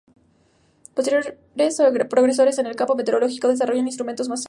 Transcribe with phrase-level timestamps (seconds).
[0.95, 1.35] Posteriores
[2.09, 4.39] progresos en el campo meteorológico desarrollan instrumentos más seguros.